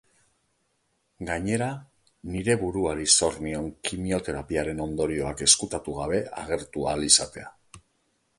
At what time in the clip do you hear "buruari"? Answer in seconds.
2.63-3.05